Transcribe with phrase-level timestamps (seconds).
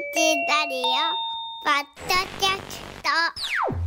[0.00, 0.84] チラリオ
[1.62, 3.79] ポッドキャスト。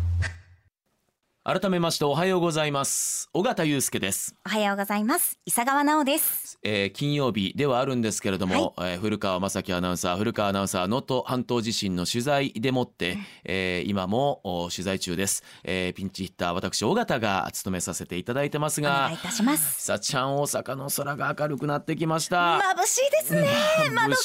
[1.45, 5.37] 改めましておはようございます尾形祐介です、おはようございます。
[5.45, 6.57] 伊佐川直です。
[6.63, 19.83] えー金曜日ではあるんですけれども、えー古川正樹アナウンサー古川アナウンサー能登半島地震の取材でもって、えー今もお取材中です、えーピンチヒッター私尾形が務めさせていただいてますおが願いいたします。
[19.83, 23.49] さあちゃん大阪の空が明るくなってきました眩しいですね。
[23.93, 24.15] 窓から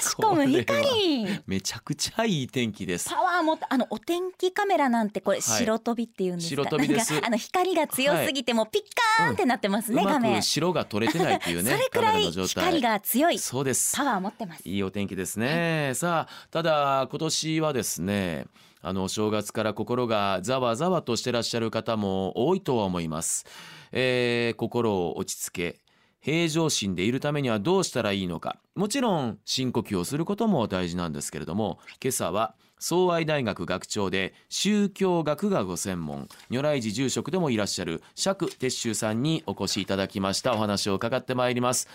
[0.00, 1.42] 差し込む光。
[1.48, 6.59] めちゃくちゃいい天気ですパワーもあのお天気カメラなんてこれ白飛びって言うんですか？
[6.64, 8.82] 白飛びですあの光が強すぎてもうピッ
[9.18, 10.40] カーンってなってますね、画面。
[10.40, 14.68] く白が取れてないっていうね それくらい光が強いそうですパワー持ってます。
[14.68, 15.92] いいお天気ですね。
[15.94, 18.46] さあ、ただ今年はですね、
[18.82, 23.46] あの正月から心がざわざわとしてらっしゃる方も多いとは思います。
[23.92, 25.80] えー心を落ち着け、
[26.20, 28.58] 平常心でいるためにはどうしたらいいのか。
[28.74, 41.88] もちろん深呼吸をすることも大事なんですけれども、今朝は総愛大学学長で宗教学がご専門如来寺住職でもいらっしゃる釈鉄舟さんにお越しいただきましたお話を伺ってまいります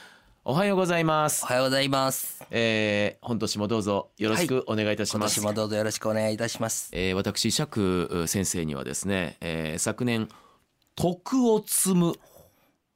[0.46, 2.46] おはようございますおはようございます。
[2.52, 5.38] えー、本年もどうぞよろしくお願いいたし今ます。
[5.38, 6.90] 年もどうぞよろしくお願いいたします。
[6.94, 10.30] えー、私釈先生にはですね、えー、昨年
[10.96, 12.14] 徳を積む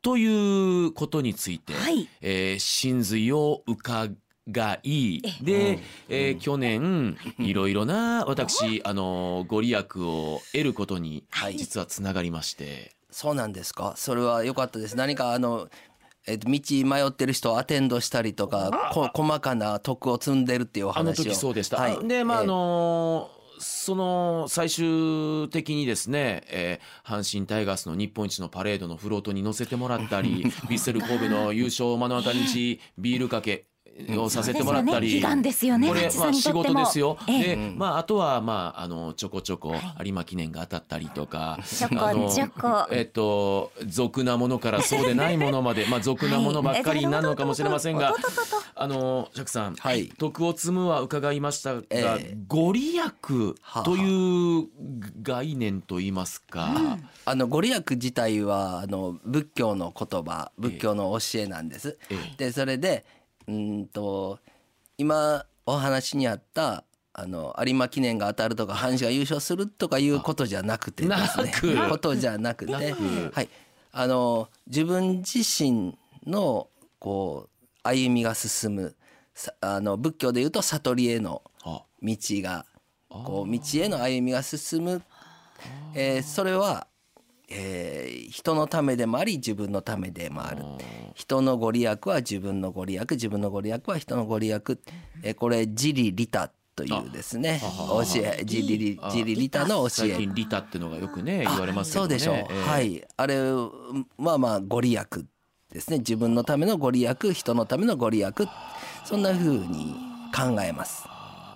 [0.04, 4.12] ということについて、はいえー、真髄を伺
[4.84, 11.58] いで、えー去年いろいろな私あのご利益を得ることにはい。
[11.58, 13.94] 実はつながりまして、そうなんですか？
[13.96, 14.96] それは良かったです。
[14.96, 15.70] 何かあの。
[16.28, 21.78] えっと道迷ってる人をアテンドしたりとかこ細かな徳を積んでるっていうおあの話を時そうでした。
[21.78, 22.46] はい、でまああえ。
[22.46, 33.66] ーのその最終的にですね、えー阪神タイガースの日本一のパレードのフロートに乗せてもらったり ヴィッセル神戸の優勝を目の当たりにしビールかけ
[34.18, 35.88] をさせてもらったり、ね悲願ですよね。
[35.88, 37.18] これまあ仕事ですよ。
[37.28, 42.88] えで、まああとはまああのちょこちょこ有馬記念が当たったりとか、 ちょこあのちょこ。
[42.92, 48.16] えっと俗なものからそうでないものまで、まあ俗なものばっかりになるのかもしれませんが、
[48.76, 50.08] あの釈さん、はい。
[50.18, 52.38] 徳を積むは伺いましたが、ええ。
[52.48, 54.68] ご利益はという
[55.22, 57.36] 概念といいますか、あ。
[57.36, 61.98] のご利益自体はあの仏教の言葉仏教の教えなんです。
[62.10, 62.16] え。
[62.38, 63.06] でそれで
[63.50, 64.40] うーんと
[64.98, 66.84] 今お話にあった
[67.14, 71.52] あの有馬記念が当たるとか阪神が優勝するとかいうことじゃなくてですね。
[71.90, 72.74] ことじゃなくて。
[72.74, 73.50] はい。
[73.92, 76.68] あの自分自身の
[77.00, 78.96] こう歩みが進む
[79.34, 82.66] さあの仏教でいうと悟りへのあ道が
[83.10, 85.02] こう道への歩みが進む、
[85.96, 86.88] えーそれは、
[87.50, 90.64] えー人のためでもあり自分のためでもある。
[91.16, 94.78] 人のご利益は自分のご利益自分のご利益は人のご利益、
[95.24, 97.60] えーこれ自利利他というですね。
[97.62, 102.10] 教え自利利自利利他の教最え近利他ってのがよくね言われますけどね。
[102.10, 102.70] そうでしょう、ええ。
[102.70, 103.08] はい。
[103.18, 103.40] あれ
[104.18, 105.26] まあまあご利益
[105.72, 105.98] ですね。
[106.00, 108.34] 自分のためのご利益人のためのご利益
[109.06, 109.96] そんな風に
[110.36, 111.04] 考えます。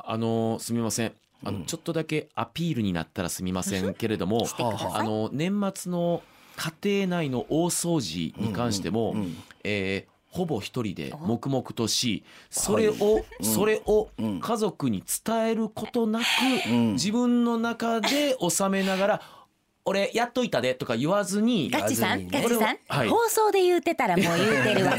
[0.05, 1.13] あのすみません。
[1.45, 4.47] あの、ちょっとだけアピールになったらすみませんけれども、
[4.93, 6.21] あの年末の
[6.55, 9.15] 家庭内の大掃除に関しても、
[9.63, 14.09] えーほぼ一人で黙々としそれを、それを
[14.41, 16.23] 家族に伝えることなく、
[16.93, 19.21] 自分の中で収めながら
[19.85, 23.09] 「俺やっといたで」とか言わずにガチさん、ガチさん、はい。
[23.09, 24.93] 放送で言うてたらもう言うてるわ。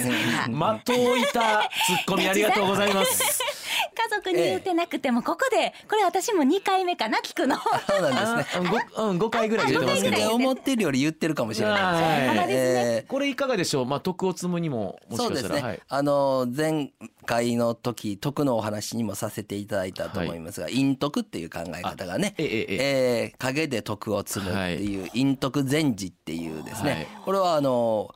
[0.85, 3.54] 的を置いたツッコミありがとうございます。
[3.95, 7.57] 家族に言うてなくてもここでこれ私も2回目かな聞くの。
[7.57, 8.87] そうなんですね。
[8.97, 10.17] あ うん、5, 回ぐらい言ってますけど。
[10.17, 12.39] 五回ぐらい思ってるより言ってるかもしれないですね。
[12.39, 12.47] はい。
[12.51, 16.91] えーこれいかがでしょう、まあ、徳を積むにももしそうですね、かしたら、はい、あの前
[17.27, 22.67] 回の時徳のお話にもさせていただいたと思いますが、陰徳っていう考え方がねええええ。
[22.71, 27.07] えー影で徳を積むっていう陰徳禅師っていうですね、はい。
[27.25, 28.15] これはあの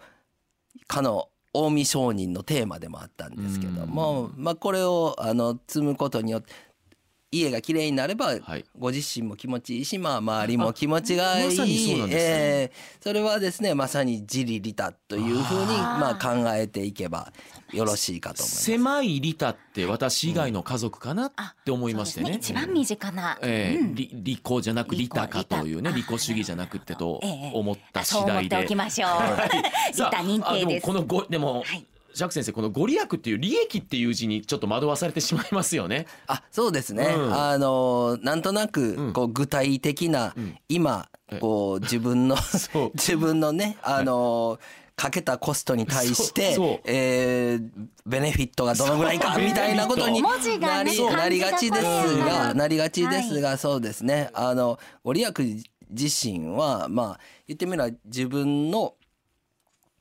[0.86, 6.52] かの近江商人のテーマでもあったんですけども、まあ、これをあの積むことによって
[7.30, 17.32] 家が綺麗になれば、はいご自身も気持ちいいし、まあ、周りも気持ちがいいまそねえーそれはですねまさに自利利他というふうにまあ考えていけば
[17.72, 18.64] よろしいかと思います。
[18.64, 21.32] 狭い利他って私以外の家族かなっ
[21.64, 22.26] て思いましてね。
[22.26, 23.38] そうです一番身近な。
[23.42, 28.64] ええうん利利己じゃなく利他かというね利己主義じゃなくてとええ思ったそう思って次第で。
[28.64, 29.10] おきましょう。
[29.12, 29.62] 利
[29.94, 30.86] さあ他認あでも定です。
[30.86, 36.06] このごでも、はい釈先生このご利益っていう利益っていう字にちょっと惑わされてしまいますよね。
[36.26, 37.34] あそうですね、うん。
[37.34, 38.68] あのなんとなうん。
[38.68, 40.34] くこう具体的な、
[40.68, 41.08] 今
[41.40, 42.36] こう自分の
[42.94, 44.58] 自分のねあの
[44.96, 47.70] かけたコストに対してえー
[48.04, 54.30] ベネフィットがどのぐらいかみたいなことになりなりがちですがなりがちですが、そうですね。
[54.34, 58.94] あのご利益自身はまあ言ってみれば自分の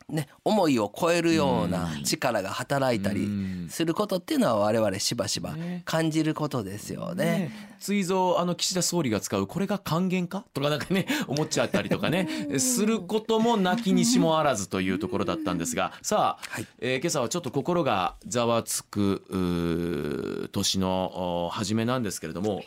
[0.09, 3.67] ね、思いを超えるような力が働いたりうん。
[3.69, 5.81] することっていうのは我々しばしばね。
[5.83, 7.25] 感じることですよね。
[7.25, 7.51] ね、
[7.81, 10.45] 追蔵あの岸田総理が使うこれが還元か？
[10.53, 12.57] とかなんかね 思っちゃったりとかね。
[12.57, 15.91] することもなきにしもあらずというところだったんですが。
[16.01, 16.67] さあ、はい。
[16.79, 22.63] えー今朝はちょっと心がざわつく年のお初めなんですけれども、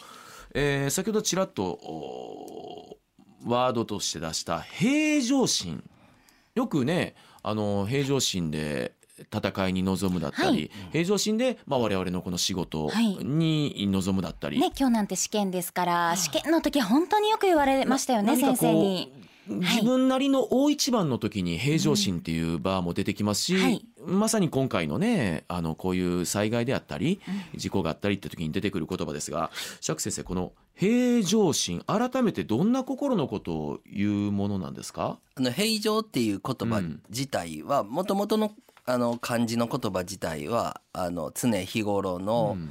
[0.53, 2.99] えー先ほどちらっとお
[3.47, 5.83] ワードとして出した平常心。
[6.55, 8.93] よくねあの平常心で
[9.33, 10.71] 戦いに臨むだったり、はい。
[10.93, 13.17] 平常心で、まあ、我々のこの仕事はい。
[13.17, 19.13] に臨むだったり、ね今日なんて試験ですから試験の時は本当によく言われましたよね先生に。
[19.49, 23.85] 自分なりの大一番の時に平常心っていうバーも出てきますし、はい。
[24.07, 27.21] まさに今回のねあのこういう災害であったり
[27.55, 29.51] 事故があったりって時に出てくる言葉ですが
[29.81, 31.83] 釈先生この平常心。
[31.87, 35.19] 改めてどんな心のことを言うものなんですか？
[35.35, 37.03] あの平常っていう言葉うん。
[37.11, 38.53] 自体はもともとの
[38.87, 42.71] あの漢字の言葉自体はあの常日頃の、うん。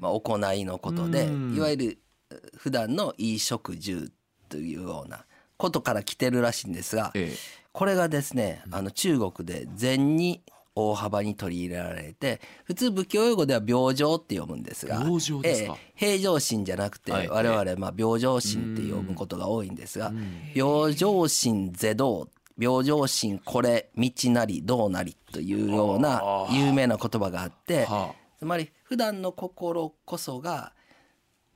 [0.00, 1.56] まあ、行いのことで、うん。
[1.56, 1.98] いわゆる
[2.32, 4.10] え普段の衣食住
[4.48, 5.24] というような
[5.56, 7.32] ことから来てるらしいんですがえ。
[7.72, 10.42] これがですねあの中国で禅に
[10.76, 15.74] 大幅に取り入れられて普通仏教用語では病状って読むんですが病状ですか？
[15.74, 20.18] ええ平常心じゃなくてはい我々まあ病状心って読むことが多いんですがん。
[20.54, 22.28] 病状心是道
[22.58, 30.72] 病状心これ道なり道なりというような有名な言葉があってはつまり普段の心こそが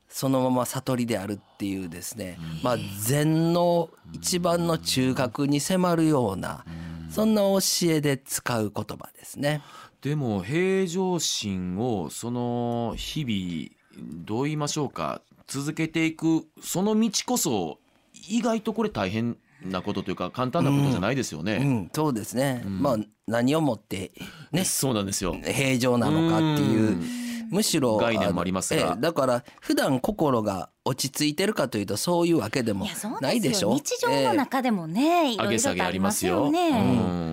[0.08, 6.64] そのまま悟りであるっていうですね、まあ禅の一番の中核に迫るような
[7.18, 7.58] そんな教
[7.90, 9.60] えで使う言葉ですね。
[10.02, 17.80] でも平常心をその日々どう言いましょうか続けていくその道こそ
[18.28, 21.58] 意外とこれ大変なことというか簡単なことじゃないですようね。
[21.58, 22.62] ん、そうですね。
[22.64, 24.12] まあ何をもって
[24.52, 25.34] ねそうなんですよ。
[25.44, 28.80] 平常なのかっていううんむしろ概念もありますが。
[28.82, 32.86] のええだから普段心が落ち着いてるかというとそういうわけでも
[33.20, 33.96] ないでしょですよ。
[33.98, 36.50] 日常の中でもね、いろいろと上げ下げありますよ。
[36.50, 36.68] ね。
[36.70, 36.72] う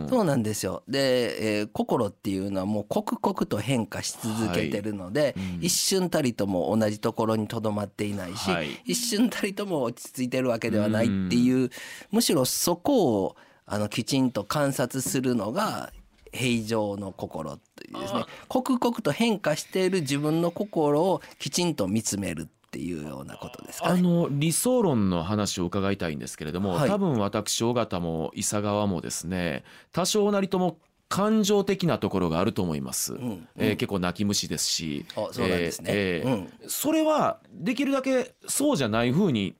[0.06, 0.08] ん。
[0.10, 0.84] そうなんですよ。
[0.88, 5.64] で、えー心っていうのはもう刻々と変化し続けてるので、うん。
[5.64, 8.70] 一瞬たりとも同じところにとどまっていないし、はい。
[8.86, 11.70] 一瞬たりとも落ち着いてるわけではないっていう、
[12.12, 13.36] むしろそこを
[13.66, 15.92] あのきちんと観察するのが
[16.36, 22.46] 平常の心というですね刻々と変化している自分の心をきちんと見つめるっ
[22.76, 24.00] ていうようなことですかね。
[24.00, 26.90] あの理想論の話を伺いたいんですけれども、はい。
[26.90, 30.78] 多分私尾形も伊佐川もですね多少なりとも
[31.08, 35.06] 感情的なところがあると思います、んえー結構泣き虫ですし。
[35.16, 35.92] あそうですね。
[35.92, 36.36] えーえー。
[36.64, 39.56] うんそれはできるだけそうじゃない風に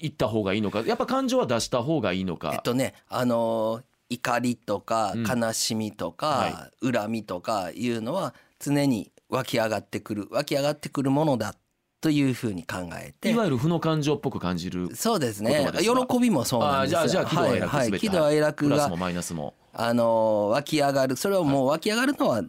[0.00, 5.24] 言った方がいいのかやっぱ感情は出した方がいいのか、えっとねあのー怒りとかうん。
[5.26, 11.54] 悲しみとかは、恨みとかいうのは常に湧き上がってくる湧き上がってくるものだ
[12.00, 13.30] というふうに考えて。
[13.30, 15.68] いわゆる負の感情っぽく感じるそうですね。
[15.80, 19.54] 喜びもそうなんですじゃあじゃあ喜怒哀楽はい喜怒哀楽がプラスもマイナスも。
[19.72, 22.42] あのー湧き上がるそれはもう湧き上がるのは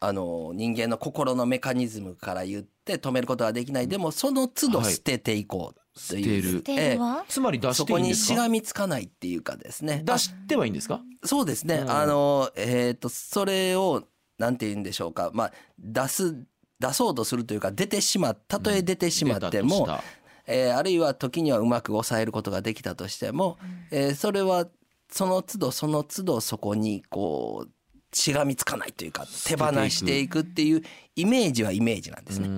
[0.00, 3.88] あのー人間の心のメカニズムから言って止めることはできない。
[3.88, 4.92] でもその都度はい。
[4.92, 6.62] 捨てていこう、捨てる。
[6.62, 8.34] では、つまり出していそこにいんですか？
[8.34, 10.02] しがみつかないっていうかですね。
[10.04, 11.00] 出してはいいんですか？
[11.24, 11.90] そうですね、うん。
[11.90, 14.04] あのえっ、とそれを
[14.38, 15.30] なんて言うんでしょうか。
[15.32, 16.36] まあ出す
[16.78, 20.04] 出そうとするというか出てしまったとえ出てしまっても、出たとした。
[20.46, 23.58] えーあるいは時にはうまく抑えることができたとしても、
[23.90, 24.66] えーそれは
[25.10, 30.82] その都度その都度そこにこうしがみつかないというか手放していくっていう
[31.14, 32.48] イメージはイメージなんですうね。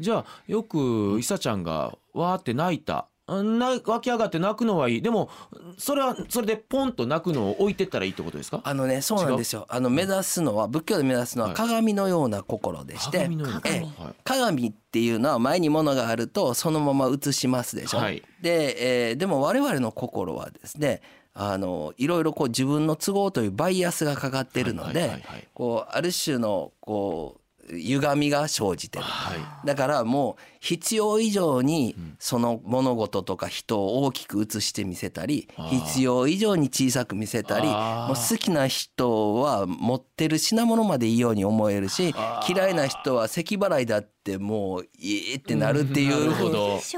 [0.00, 3.06] んじゃあよくいさちゃんがわーって泣いた。
[3.28, 5.02] うんな湧き上がって泣くのはいい。
[5.02, 5.30] でも
[5.78, 8.60] それはそれでポンと泣くのを置いてったらいいってことですか？
[8.64, 9.66] あのねそうなんですよ。
[9.68, 11.56] あの目指すのは仏教で目指すのははい。
[11.56, 13.86] 鏡のような心でして、鏡え
[14.24, 17.98] 鏡っていうのは前に物があるとそのまま映しますでしょ？
[17.98, 18.20] はい。
[18.42, 21.00] で、えーでも我々の心はですね
[21.32, 25.22] あのいろいろこう自分の都合というバイアスがかかってるので、
[25.54, 27.39] こうある種のこう
[27.72, 29.04] 歪みが生じてる。
[29.04, 29.66] はい。
[29.66, 42.14] だからもう必要以上にその物事とか人を大きく映して見せたり必要以上に小さく見せたりもう好きな人は持ってる品物までいいように思えるし
[42.48, 46.32] 嫌いな人は咳払いだってもういいってなるっていう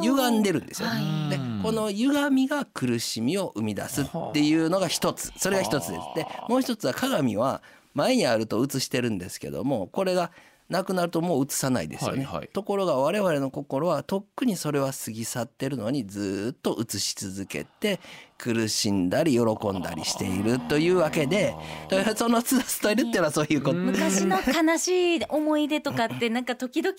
[0.00, 0.88] 歪んでるんですよ。
[0.88, 1.30] はい。
[1.30, 5.32] でこの歪みが苦しみを生み出すっていうのが一つ。
[5.36, 6.00] それが一つです。
[6.16, 7.62] でもう一つは鏡は
[7.94, 10.30] 前にあると映してるんですけどもこれが
[10.72, 12.24] なくなるともう映さないですよね。
[12.24, 18.00] はいはいところが我々の心はとっくにそれは過ぎ去ってるのにずっと映し続けて
[18.38, 21.54] 苦しんだり喜んだりしているというわけで
[22.16, 23.76] そのスタイルっていうのはそういうこと。
[23.76, 26.96] 昔の悲しい思い出とかってなんか時々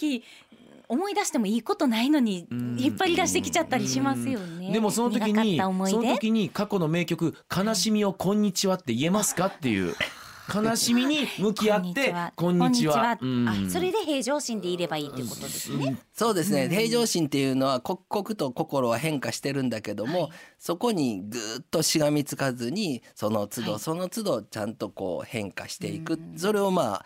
[0.87, 4.71] 思い出してもいいことないのに引っ張り出してきちゃったりしますよね。
[4.71, 9.95] でもその時にその時に過去の名曲「悲しみをこんにちは」って言えますかっていう
[10.53, 13.17] 悲しみに向き合って「こんにちは」こんにちは。
[13.21, 13.47] うん。
[13.47, 15.97] あそれで平常心でいればいいっていうことですね。
[16.13, 16.67] そうですね。
[16.69, 27.05] 平常心っていうのは刻々と心は変化してるんだけども、そこにぐーっとしがみつかずにその都度その都度ちゃんとこう変化していく、それをまあ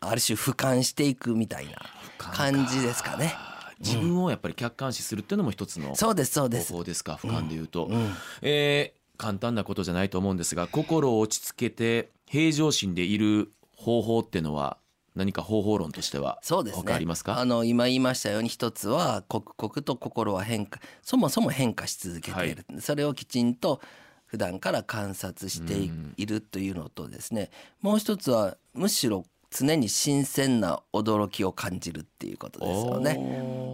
[0.00, 1.72] ある種俯瞰していくみたいな
[2.18, 3.34] 感じですかね。
[3.80, 6.72] 自分をやっぱり客観視するっていうのも一つのそうですそうです。
[6.72, 6.78] 方。
[6.78, 7.18] 法ですか？
[7.20, 8.14] 俯瞰で言うと、うん。
[8.40, 14.78] えー簡単なことじゃないと思うんですが心を落ち着けて平常心でいる方法っていうのは
[15.14, 16.82] 何か方法論としてはそうですね。
[16.82, 17.38] 他ありますか？
[17.38, 23.80] あの今言いましたように一つは刻々と心は変化そもそも変化し続けている、それをきちんと
[24.26, 27.50] 普段から観察してい,、うんるというのとですね。
[27.80, 29.24] もう一つはむしろ
[29.56, 33.12] 常に新鮮な驚きを感じるっていうことですよね。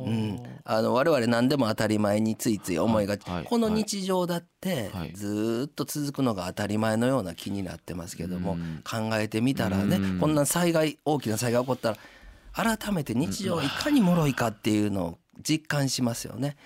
[0.06, 3.44] うん、あの我々何でも当たり前についつい思いがち、はいはい。
[3.46, 5.12] この日常だってはい。
[5.14, 8.82] ずーっと続くのが当たり前のような気になってますけども、うん。
[8.84, 10.18] 考えてみたらね、うん。
[10.18, 16.56] こんな災害大きな災害起こったら改めて日常がいかに脆いかっていうのを実感しますよね。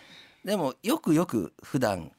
[0.45, 2.11] でもよくよく普段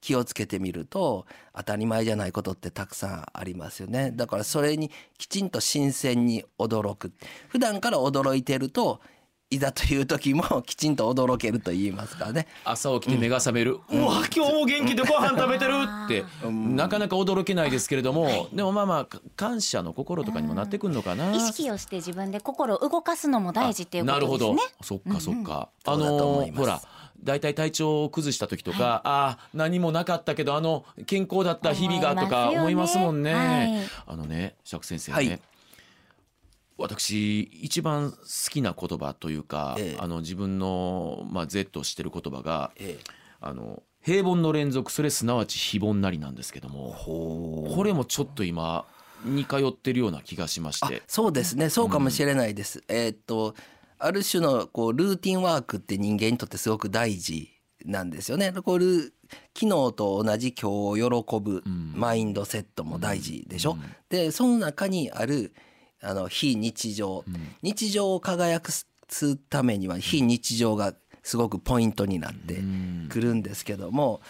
[0.00, 4.12] 気をつけてみると当たり前じゃないことってたくさんありますよね。
[4.14, 7.12] だからそれにきちんと新鮮に驚く。
[7.48, 9.00] 普段から驚いてると
[9.50, 12.46] いざという時も きちんと驚けると言いますかね。
[12.64, 15.72] 朝起きて目が覚める、うわ今日も元気でご飯食べてる
[16.04, 16.24] って。
[16.50, 21.32] なかなか驚けないですけれどもでもまあまあか感謝の心とかにもなってくるのかな。
[21.34, 24.28] 意識をして自分で心を動かすのも大事っていうことですね。
[24.28, 24.62] なるほど。
[24.82, 26.60] そっかそっか、うだと思います。
[26.60, 33.34] のほら大体体調を崩した時とか、ああ何もなかったけどあの健康だった日々がとか思いますもんね。
[33.34, 33.88] はい。
[34.06, 35.40] あのね釈先生ね、はい。
[36.76, 38.16] 私一番好
[38.50, 40.00] きな言葉というか、ええ。
[40.00, 43.04] あの自分のまあ Z してる言葉がええ。
[43.40, 46.94] あの平凡の連続それすなわち非凡なりなんですけども
[47.74, 48.86] これもちょっと今
[49.24, 51.02] 似通ってるような気がしましあて。
[51.06, 51.68] そうですね。
[51.68, 53.54] そうかもしれないです、えーっと
[53.98, 57.50] ある種のこうルーティンワークって人間にとってすごく大事
[57.84, 58.52] なんですよね。
[58.52, 59.12] こうル
[59.54, 61.92] 昨日と同じ今日を喜ぶん。
[61.94, 63.82] マインドセットも大事でしょ、うん。
[64.08, 65.52] でその中にある
[66.00, 67.56] あの非日常、ん。
[67.62, 68.86] 日常を輝くす
[69.36, 73.06] ためには非日常がすごくポイントになってうん。
[73.10, 74.20] くるんですけども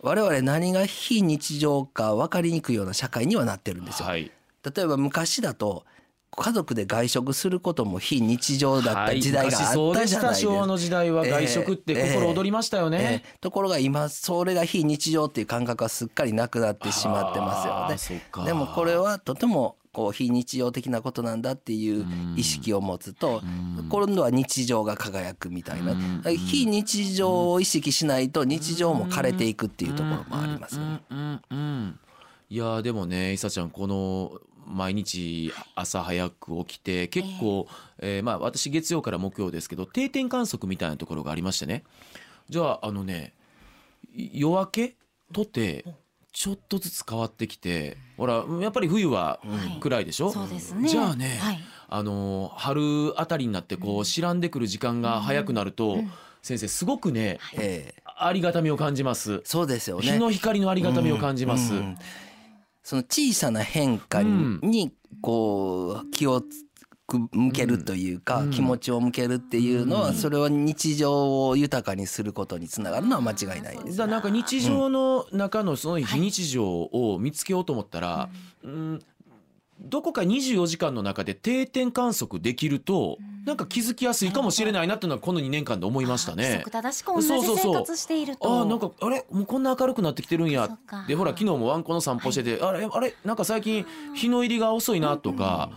[0.00, 4.08] 我々何が非日常か分かりにくいような社会にはなってるんですよ。
[4.08, 4.30] はい。
[4.74, 5.84] 例えば昔だと
[6.30, 10.52] 家族で外食することも非日常だった時代があったじゃないですか。
[10.52, 13.38] 昭和の時代は外食って心躍りましたよね、ええ。
[13.40, 18.46] ところが今それが非日常っていう感覚はすっかりなくなってしまってますよね。
[18.46, 22.06] でもこれはとてもこう非日常的なことなんだっていう
[22.36, 23.42] 意識を持つと
[23.88, 25.92] 今度は日常が輝くみたいな。
[25.92, 26.22] うん。
[26.22, 31.00] 非日常を意識しないと日常も枯れていくっていうところもありますよね。
[32.50, 37.66] いやーでもねいさちゃんこの毎日朝早く起きて結構、
[37.98, 41.84] えーまあ私月曜から木曜ですけど定点観測みたいなところがありましてね。
[42.48, 43.34] じゃああのね
[44.14, 44.94] い夜明け
[45.32, 45.84] とて
[46.32, 49.40] ちょっとずつ変わってきてほらやっぱり冬は
[49.80, 50.88] 暗いでしょ、そうですね。
[50.88, 51.58] じゃあね、はい。
[51.90, 55.98] あの春あたりになってこう知らんでくる時間が早くなると、
[56.42, 59.40] 先生すごくね、ええありがたみを感じます。
[59.44, 60.02] そうですよね。
[60.02, 61.74] 日の光のありがたみを感じます。
[61.74, 61.98] うん
[62.88, 64.92] その小さな変化に,、うん。
[65.20, 66.42] こう気を
[67.06, 68.50] く向けるというか、うん。
[68.50, 73.98] 気持ちを向けるっていうのは、それは日常を豊かにすることにつながるのは間違いないです。
[73.98, 78.30] だなんか日常の中のその非日常を見つけようと思ったら、
[78.64, 79.02] うん
[79.80, 86.70] どこか24時間の中で定点観測できると、なんか気づきやすいかもしれないなっていうのはこの2年間で思いました規ね則。
[86.70, 87.72] 正しく同じそうそうそう。
[87.74, 88.60] 生活していると。
[88.60, 89.24] あーなんかあれ？
[89.30, 90.68] もうこんな明るくなってきてるんや。
[91.06, 92.84] でほら昨日もワンコの散歩してて、あれ？
[92.90, 93.14] あれ？
[93.24, 95.70] なんか最近日の入りが遅いなとか、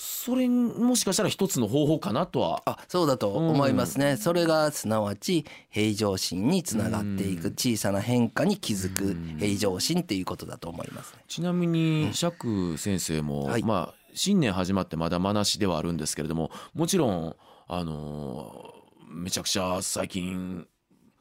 [0.00, 2.62] それもしかしたら一つの方法かなとは。
[2.66, 11.24] あそうだと思いますね、それがすなわち平常心につながっていく小さな変化に気づく平常心っていうことだと思いますね。
[11.26, 13.62] ちなみに釈先生も、はい。
[13.64, 17.36] まあ新年始まってまだまなしではあるんですけれどももちろん
[17.66, 18.78] あのー
[19.10, 20.66] めちゃくちゃ最近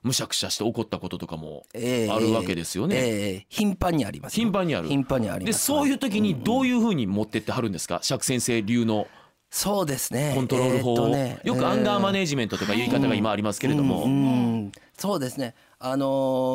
[0.07, 2.95] むしゃくしゃして怒ったこととかもええあるわけですよね。
[2.97, 4.39] ええ頻繁にあります。
[4.39, 4.87] よ頻繁にある。
[4.87, 5.65] 頻繁にありでます。
[5.65, 7.99] そういう時にどういうふうに持ってってはるんですか？
[8.01, 9.07] 釈先生流の
[9.49, 10.33] そうですね。
[10.35, 10.93] コントロール法。
[10.95, 14.11] を、ねよくアンガーマネーージメントとか言い方が今ありますけれども、うん。
[14.11, 14.71] うん。
[14.97, 15.53] そうですね。
[15.79, 16.05] あの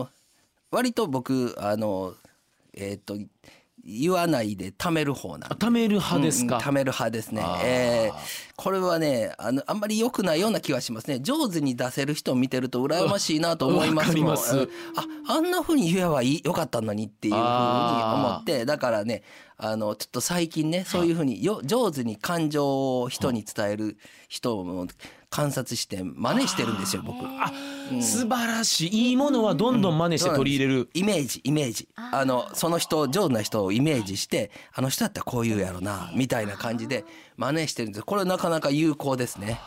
[0.06, 0.08] ー
[0.70, 2.14] 割と僕あのー
[2.74, 3.16] えっ、と
[3.84, 7.42] 言わないで貯める方な貯める派ですか、うんうん貯める派ですね。
[7.64, 11.18] えーこれはねあのあんまり良くないような気がしますね。
[11.20, 14.36] 上手に出せる人を見てると羨ましいなと思いますもん。
[15.26, 18.64] ああんな風に言えばいいよかったのにっていう風に思って。
[18.64, 19.24] だからね
[19.64, 23.96] あのちょっと最近ねそういう風によ上手に感情を人に伝える
[24.28, 24.88] 人を
[25.30, 27.24] 観察して真似してるんですよ僕。
[28.02, 31.88] 素晴らしいいいものはどんどん真似して取り入れる、イメージイメージ。
[31.94, 37.04] あのその人上手な人をイメージしてあの人だったらこう言うやろなみたいな感じで
[37.36, 38.04] 真似してるんです。
[38.04, 39.60] これなかなか有効ですね。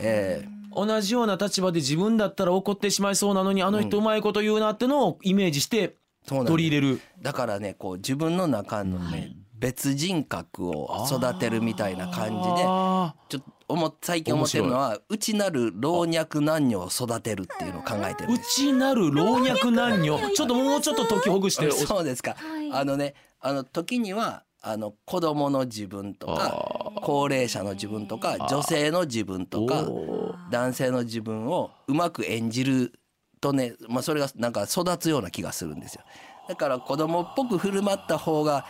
[0.00, 6.98] え同じような立場で自分だったら怒ってしまいそうなのにあの人うまいこと言うなってのをイメージして取り入れる。
[6.98, 18.60] ーだからねこう自分の中のね、別人格を育てるみたいな感じであちょっと思っ最近思ってるのは内なる老若男女を育てるっていうのを考えてるんです。
[18.64, 20.18] 内なる老若男女。
[20.34, 22.36] ちょっともうちょっと解きほぐしてお そうですか。
[22.72, 32.92] あのね、あの時にはあの子供の自分とか高齢者の自分とか女性の自分とかお男性の自分をうまく演じる
[33.40, 36.02] とね、まあそれがなんか育つような気がするんですよ。
[36.48, 38.66] だから子供っぽく振る舞った方が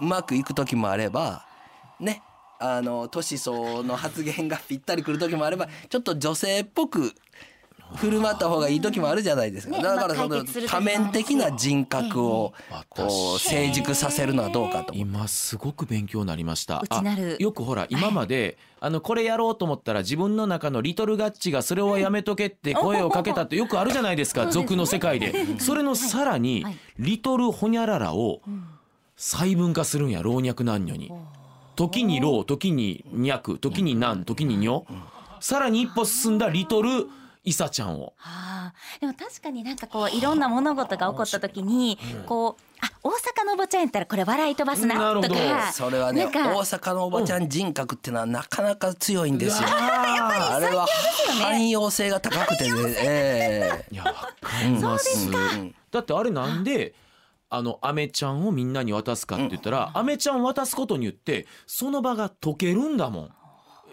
[0.00, 1.44] うまくいく時もあれば、
[2.00, 2.22] ね。
[2.58, 7.12] あの年相の発言がぴったりくる時もあればちょっと女性っぽく
[7.96, 9.76] 振る舞った方がいい時もあるじゃないですか。
[9.76, 12.54] ねだからその多面的な人格を
[12.88, 14.94] こう成熟させるのはどうかと。
[14.94, 16.82] 今すごく勉強になりました。
[17.38, 25.60] よくほら今まで、あのこれやろうと思ったら自分の中のリトルガッチがそれをやめとけって声をかけたって よくあるじゃないですか俗の世界で。
[25.60, 26.78] それのさらにはい。
[26.98, 28.40] リトルホニャララを
[29.16, 31.12] 細分化するんや老若男女に。
[31.76, 34.84] 時に老時に若時に男時に女。
[35.40, 37.08] さらに一歩進んだリトル
[37.44, 38.14] イサちゃんを。
[38.20, 39.00] あー。
[39.00, 45.28] でも確かになんかこういろんな物事が起こった時にこうあ大阪のおばちゃんやったらこれ笑い飛ばすななるほど。
[45.28, 45.72] とか。
[45.72, 49.68] それはね大阪のおばちゃん人格っていうのはなかなか強いんですよ。
[49.68, 50.86] うわあれは
[51.42, 52.94] 汎用性が高くてね。
[52.98, 55.28] えいやわかります。
[55.28, 55.74] うん。
[55.90, 56.94] だってあれなんで
[57.54, 63.30] あのアメちゃんをみんなに渡すかって言ったら、アメちゃんを渡すことによってその場が溶けるんだもん。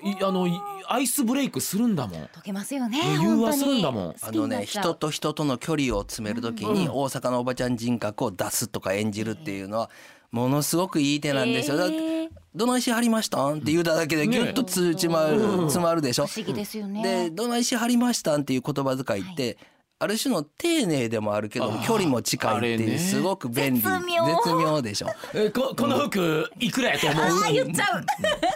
[0.04, 0.52] いあのい
[0.88, 2.30] アイスブレイクするんだもん。
[2.34, 4.16] 解けますよねね融和するんだもん。
[4.20, 9.90] あのね人と人との距離を詰めるときに大阪のおばちゃん人格を出すとか演じるっていうのは
[10.32, 11.78] ものすごくいい手なんですよ。
[11.78, 16.26] だってどないしはりましたんって言うただけでギュッと通じまる詰まるでしょ。
[16.26, 17.28] 不思議ですよね。
[17.28, 19.58] でどないしはりましたんっていう言葉遣いって、
[20.02, 24.26] ある種の丁寧でもあるけど距離も近いっていうすごく便利絶妙。
[24.26, 25.08] 絶妙でしょ。
[25.36, 27.44] えここの服いくらやと思う？
[27.46, 28.06] あ言っちゃう。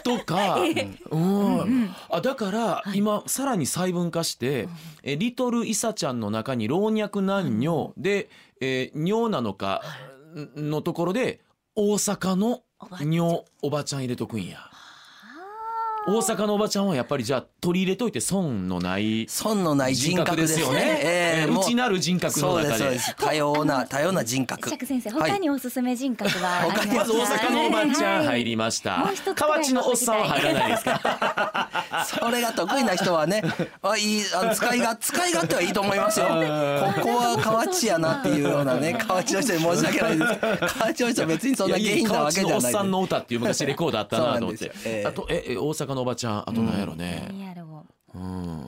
[0.03, 0.57] とか、
[1.11, 1.95] うん。
[2.09, 4.67] あだから今さらに細分化して、
[5.03, 8.27] えリトルイサちゃんの中に老若男女で、
[8.59, 9.83] えー女なのか
[10.55, 11.41] のところで
[11.75, 12.63] 大阪の
[13.01, 14.71] 女おばちゃん入れとくんや。
[16.07, 20.99] 大阪のおばちゃんはやっぱりじゃあ取り入れといて損のない損のない人格ですよね。
[21.03, 22.99] えー内なる人格のそうで中で。
[23.17, 24.69] 多様な 多様な人格。
[24.69, 25.31] 釈先生はい。
[25.31, 31.69] 他におすすめ人格はありますか、まず大阪のおばちゃん入りりました、河内のおっさんは入らないですか？
[32.21, 33.41] それが得意な人はね、
[33.81, 36.27] あいいあの使いが使い勝手はいいと思いますよ。
[36.27, 36.31] こ
[37.01, 40.75] こは河内やなっていうようなね 河内の人に申し訳ないです。
[40.77, 44.71] 河内の人は別にそんな原因なわけじゃない河内のおっさんの歌っていう昔レコードあったなと思って。
[45.07, 47.27] あとええ大阪のおばちゃんあと何やろね、
[48.13, 48.67] ううん。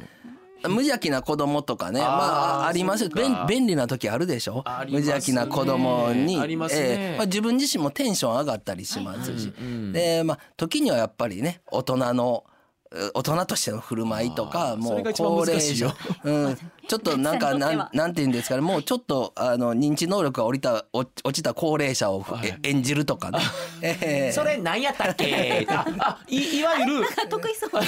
[0.64, 3.10] 無邪気な子供とかね、まああありますよ。
[3.10, 4.64] 便便利な時あるでしょ。
[4.88, 6.82] 無邪気な子供に、ありますね。
[6.82, 7.18] ええ。
[7.18, 9.54] まあ自分自身もテンション上がったりしますし、
[9.94, 12.44] でまあ時にはやっぱりね大人の
[12.92, 16.58] う大人としての振る舞いとかもう高齢者、うん、
[16.88, 18.62] ちょっとなんかなんなんて言うんですかね。
[18.62, 22.48] もうちょっとあの認知能力が降りた落落ちた高齢者をはい。
[22.64, 23.40] え演じるとかね。
[23.82, 23.98] え
[24.30, 24.32] え。
[24.32, 25.66] それ何やったっけ？
[25.70, 27.06] ああいいわゆる。
[27.30, 27.70] 得意そう。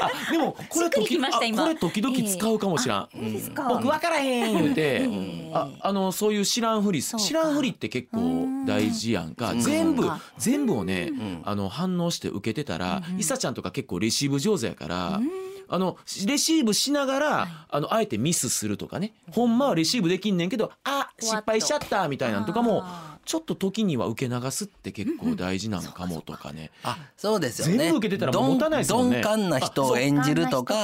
[0.00, 1.62] あでもこれ時ました今。
[1.64, 3.64] あこれ時々使うかもしらん、いいですか？
[3.68, 5.08] 僕分からへん言うて、
[5.52, 9.52] ああのそういう知らんふり知らんふりって結構大事やんか。
[9.52, 10.08] うん全部
[10.38, 11.42] 全部をね、ん。
[11.44, 15.20] あの反応して受けてたら、いさちゃんとか結構レシーブ上手やから。
[15.68, 19.14] あのレシーブしながら、あのあえてミスするとかね。
[19.32, 26.70] ほんまはレシーブできんねんけどあ失敗しちゃったみたいなんとかもあちょっと時には受け流すって結構大事なのかもとかね。
[26.82, 27.78] あそうですよね。
[27.78, 29.16] 全部受けてたらもう持たないですもんね。
[29.16, 30.74] 鈍感な人を演じるとか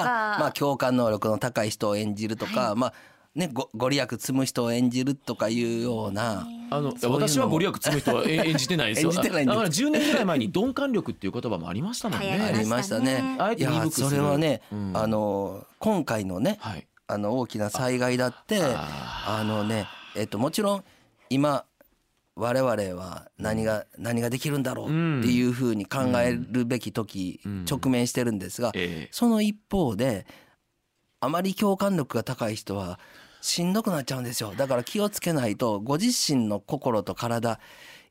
[0.41, 2.95] まあ共感能力の高い人を演じるとか、まあ
[3.35, 7.29] ねごご利益積む人を演じるとかいうようなあのそういうのも。
[7.29, 9.11] 私はご利益積む人はえ演じてないですよ。
[9.11, 9.55] 演じてないんです。
[9.55, 12.33] だから10年ぐらい前に 鈍感力っていう言葉もありましたもんね。
[12.33, 13.37] ありましたね。
[13.39, 14.09] あえいやて鈍くする。
[14.11, 14.93] それはね、うん。
[14.97, 16.87] あの今回のねはい。
[17.07, 20.85] あの大きな災害だってああのねえっともちろん
[21.29, 21.65] 今
[22.37, 24.89] 我々は何が何ができるんだろうっ
[25.23, 27.65] ていうふうに考えるべき時、うん。
[27.69, 29.09] 直面してるんですが、ええ。
[29.11, 30.27] その一方で
[31.21, 32.99] あまり共感力が高い人は
[33.43, 34.55] しんどくなっちゃうんですよ。
[34.57, 37.61] だから気をつけないとご自身の心と体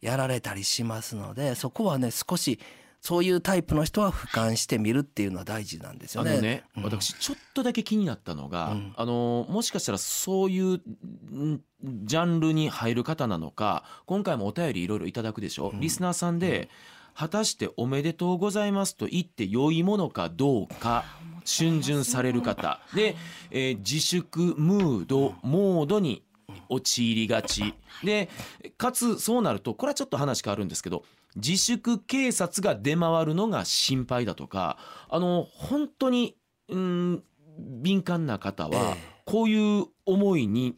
[0.01, 2.59] やられたりしますのでそこはね少し
[2.99, 6.31] そういうタイプの人は俯瞰してみるっていうのは大事なんですよね。
[6.31, 6.83] あのね、うん。
[6.83, 8.93] 私ちょっとだけ気になったのが、うん。
[8.95, 11.61] あのもしかしたらそういうん
[12.03, 15.79] ジャンルに入る方なのか今回もお便りいろいろいただくでしょ、うん。
[15.79, 16.69] リスナーさんで、
[17.15, 21.03] 果たしておめでとうございますと言って良いものかどうか
[21.45, 22.79] 逡巡される方。
[22.93, 23.15] で、
[23.49, 26.23] えー自粛ムードモードに
[26.69, 27.73] 陥りがち。
[28.03, 28.29] で
[28.77, 31.03] かつそうなるとこれはちょっと話変わるんですけど
[31.35, 34.77] 自粛警察が出回るのが心配だとか
[35.09, 36.35] あの本当に
[36.67, 37.23] うん
[37.57, 40.75] 敏感な方はえこういう思いに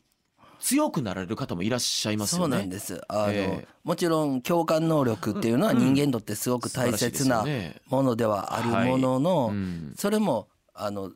[0.59, 2.57] 強くなられる方もいらっしゃいますそうよね。
[2.57, 3.01] なんです。
[3.09, 3.67] あの、ええ。
[3.83, 7.45] もちろん共感能力っていうのは人間にとってすごく大切な
[7.87, 9.93] ものではあるものの、うん。
[9.97, 11.11] それもあの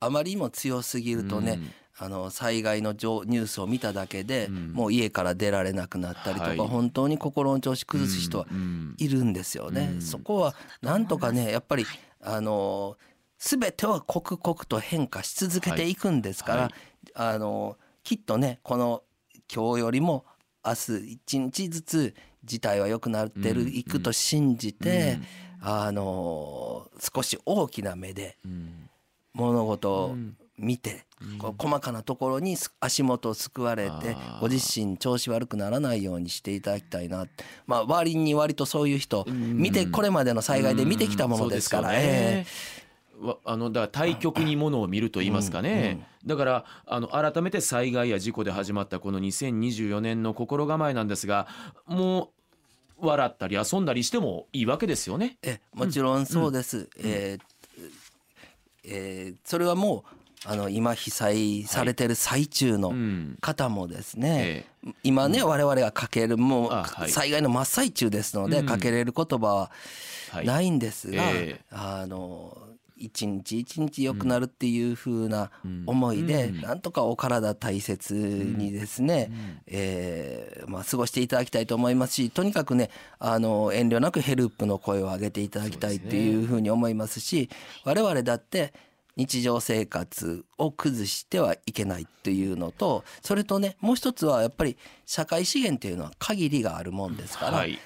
[0.00, 1.72] あまりにも強すぎるとね、うん。
[1.98, 4.72] あの災害の情ニュースを見ただけで、うん。
[4.74, 6.58] もう家から出られなくなったりとか、はい。
[6.58, 8.94] 本当に心の調子崩す人はうん。
[8.98, 9.92] いるんですよね。
[9.94, 10.02] うん。
[10.02, 11.86] そこはなんとかねやっぱり
[12.20, 12.98] あの
[13.38, 16.72] 全ては刻々と変化し続けていくんですから、はい。
[17.14, 19.02] あのきっとねこの
[19.52, 20.26] 今日よりも
[20.64, 22.14] 明日一日ずつ
[22.44, 23.68] 事態は良くなってる、うん。
[23.68, 25.18] いくと信じて、
[25.60, 28.85] あの少し大きな目でうん
[29.36, 30.36] 物事をうん。
[30.58, 31.04] 見て、
[31.38, 37.26] こう細かなところにす足元をすくわれてご自身調子悪くならないようにしていただきたいな
[37.66, 39.56] まあ割に割とそういう人うん。
[39.56, 42.46] 見てこれまでの災害で見てきたものですから、えね
[43.20, 51.48] わあのだから対極にものを見ると言いますかね、だからあの改めて災害や事故で始まったこの2024年の心構えなんですが
[51.86, 52.30] も
[52.98, 55.36] う笑ったり遊んだりしてもいいわけですよね。
[55.42, 57.55] ええもちろんそうです、えー
[58.86, 68.66] えーそれはもうあの今被災されてる最中のうん方もですね、え今ね我々がかけるもう災害の真っ最中ですのでうん。
[68.66, 69.70] かけれる言葉は
[70.44, 71.60] ないんですが、ええ。
[71.70, 72.56] あの
[72.96, 75.82] 一日一日良くなるっていう風なうん。
[75.86, 76.60] 思いで、うん。
[76.60, 79.30] なんとかお体大切にですね、
[79.66, 87.48] えーまあ、過ごしていただきたいと思いますしとにかくねあの遠慮なくヘルプの声を上げていただきたいっていう風に思いますし
[87.84, 88.72] 我々だって
[89.16, 97.78] 日常生活を崩してはいけないっていうのとそれとねもう一つはやっぱり社会資源っていうのは限りがあるもんですから、はい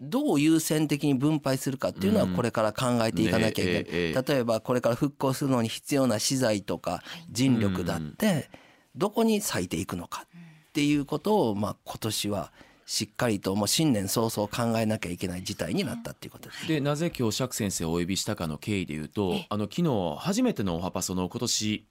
[0.00, 8.48] どう優先的に分配するかっていうのはこれから考えていかなきゃいけない、ねえええ例えばこれから復興するのに必要な資材とか人力だって
[8.94, 10.26] どこに割いていくのか
[10.68, 12.52] っていうことをまあ今年は
[12.86, 16.68] しっかりともう新年早々考えなきゃいけない事態になったっていうことです。
[16.68, 21.86] でなぜ今日釈先生をお呼びしたかの経緯で言うとあの昨日初めてのおはパソの今年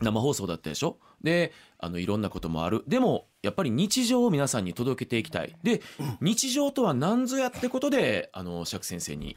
[0.00, 0.98] 生放送だったでしょ？
[1.22, 2.84] であのいろんなこともある。
[2.86, 5.56] でもやっぱり日常を皆さんに届けていきたい。
[5.62, 5.80] で
[6.20, 9.36] 日常とは何ぞやってことであの釈先生に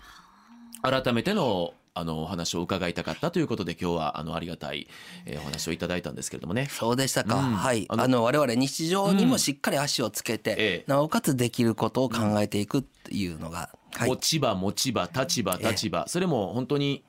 [0.81, 4.87] 改めてのあのお話を伺いたかったということで今日はあのありがたい、
[5.25, 6.67] えーお話をいただいたんですけれどもね。
[6.69, 7.53] そうでしたか、うん。
[7.53, 7.87] はい。
[7.89, 10.83] あの我々日常にもしっかり足をつけて、ええ。
[10.85, 14.09] なおかつできることを考えていくっていうのが、はい。
[14.09, 17.03] 持ち場持ち場立場立場、それも本当に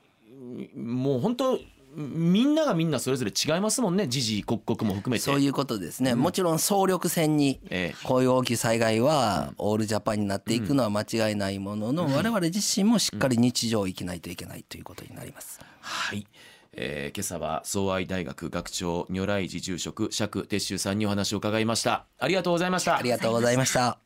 [0.74, 1.58] もう本当
[1.98, 4.06] みんながみんなそれぞれ違いますもんね。
[4.06, 5.24] 時事刻々も含めて。
[5.24, 15.58] そういうことですね、もちろん総力戦にえこういう大きい災害はオールジャパンになっていくのは間違いないものの、我々自身もしっかり日常を生きないといけないということになります。
[15.80, 16.24] はい、
[16.72, 22.06] えー今朝は総愛大学学長如来寺住職釈徹宗さんにお話を伺いました。
[22.18, 22.96] ありがとうございました。
[22.96, 23.98] ありがとうございました。